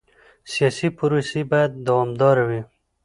سیاسي 0.51 0.87
پروسې 0.97 1.41
باید 1.51 1.71
دوامداره 1.87 2.43
وي 2.49 2.61